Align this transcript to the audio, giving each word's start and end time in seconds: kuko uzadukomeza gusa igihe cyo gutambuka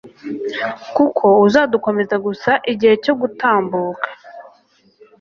kuko 0.95 1.25
uzadukomeza 1.45 2.15
gusa 2.25 2.51
igihe 2.71 2.95
cyo 3.03 3.13
gutambuka 3.21 4.07